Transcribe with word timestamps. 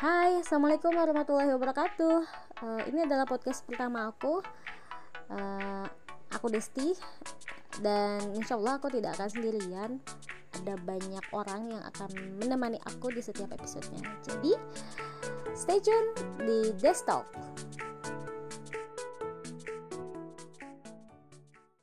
Hai, 0.00 0.40
assalamualaikum 0.40 0.96
warahmatullahi 0.96 1.52
wabarakatuh. 1.60 2.24
Uh, 2.64 2.80
ini 2.88 3.04
adalah 3.04 3.28
podcast 3.28 3.68
pertama 3.68 4.08
aku. 4.08 4.40
Uh, 5.28 5.84
aku 6.32 6.48
Desti 6.48 6.96
dan 7.84 8.32
insya 8.32 8.56
Allah 8.56 8.80
aku 8.80 8.88
tidak 8.88 9.20
akan 9.20 9.28
sendirian. 9.28 10.00
Ada 10.56 10.80
banyak 10.80 11.20
orang 11.36 11.76
yang 11.76 11.84
akan 11.84 12.16
menemani 12.40 12.80
aku 12.88 13.12
di 13.12 13.20
setiap 13.20 13.52
episodenya. 13.52 14.00
Jadi, 14.24 14.56
stay 15.52 15.84
tune 15.84 16.16
di 16.48 16.72
Desktop. 16.80 17.28